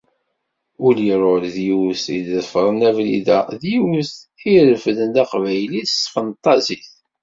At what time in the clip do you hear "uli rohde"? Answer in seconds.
0.87-1.49